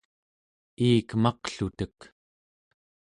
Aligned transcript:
iik 0.87 1.09
maqlutek 1.21 1.99